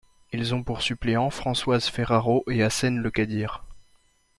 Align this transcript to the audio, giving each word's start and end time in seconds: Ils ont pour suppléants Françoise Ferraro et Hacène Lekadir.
Ils 0.33 0.55
ont 0.55 0.63
pour 0.63 0.81
suppléants 0.81 1.29
Françoise 1.29 1.85
Ferraro 1.85 2.43
et 2.49 2.63
Hacène 2.63 3.03
Lekadir. 3.03 3.63